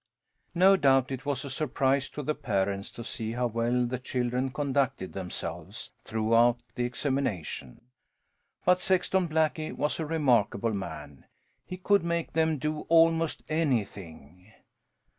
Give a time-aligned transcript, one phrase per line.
[0.55, 4.49] No doubt it was a surprise to the parents to see how well the children
[4.49, 7.81] conducted themselves throughout the examination.
[8.65, 11.25] But Sexton Blackie was a remarkable man.
[11.67, 14.51] He could make them do almost anything.